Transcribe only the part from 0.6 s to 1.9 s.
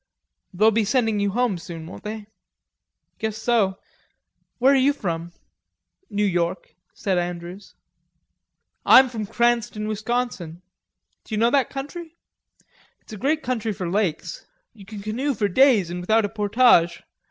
be sending you home soon,